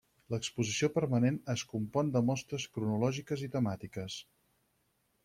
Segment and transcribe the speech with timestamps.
[0.35, 4.17] L'exposició permanent es compon de mostres cronològiques i temàtiques.